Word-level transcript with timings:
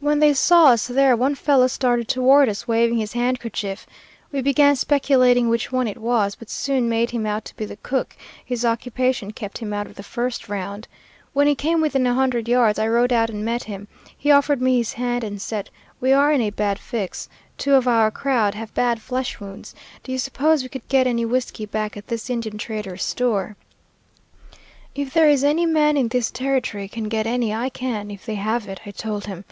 "When 0.00 0.18
they 0.18 0.34
saw 0.34 0.70
us 0.70 0.88
there, 0.88 1.14
one 1.16 1.36
fellow 1.36 1.68
started 1.68 2.08
toward 2.08 2.48
us, 2.48 2.66
waving 2.66 2.98
his 2.98 3.12
handkerchief. 3.12 3.86
We 4.32 4.42
began 4.42 4.74
speculating 4.74 5.48
which 5.48 5.70
one 5.70 5.86
it 5.86 5.98
was, 5.98 6.34
but 6.34 6.50
soon 6.50 6.88
made 6.88 7.12
him 7.12 7.24
out 7.24 7.44
to 7.44 7.56
be 7.56 7.66
the 7.66 7.76
cook; 7.76 8.16
his 8.44 8.64
occupation 8.64 9.30
kept 9.30 9.58
him 9.58 9.72
out 9.72 9.86
of 9.86 9.94
the 9.94 10.02
first 10.02 10.48
round. 10.48 10.88
When 11.34 11.46
he 11.46 11.54
came 11.54 11.80
within 11.80 12.04
a 12.08 12.14
hundred 12.14 12.48
yards, 12.48 12.80
I 12.80 12.88
rode 12.88 13.12
out 13.12 13.30
and 13.30 13.44
met 13.44 13.62
him. 13.62 13.86
He 14.18 14.32
offered 14.32 14.60
me 14.60 14.78
his 14.78 14.94
hand 14.94 15.22
and 15.22 15.40
said, 15.40 15.70
'We 16.00 16.12
are 16.14 16.32
in 16.32 16.40
a 16.40 16.50
bad 16.50 16.80
fix. 16.80 17.28
Two 17.56 17.74
of 17.74 17.86
our 17.86 18.10
crowd 18.10 18.56
have 18.56 18.74
bad 18.74 19.00
flesh 19.00 19.38
wounds. 19.38 19.72
Do 20.02 20.10
you 20.10 20.18
suppose 20.18 20.64
we 20.64 20.68
could 20.68 20.88
get 20.88 21.06
any 21.06 21.24
whiskey 21.24 21.64
back 21.64 21.96
at 21.96 22.08
this 22.08 22.28
Indian 22.28 22.58
trader's 22.58 23.04
store?' 23.04 23.54
"'If 24.96 25.14
there 25.14 25.28
is 25.28 25.44
any 25.44 25.64
man 25.64 25.96
in 25.96 26.08
this 26.08 26.28
territory 26.28 26.88
can 26.88 27.04
get 27.04 27.24
any 27.28 27.54
I 27.54 27.68
can 27.68 28.10
if 28.10 28.26
they 28.26 28.34
have 28.34 28.66
it,' 28.68 28.80
I 28.84 28.90
told 28.90 29.26
him. 29.26 29.44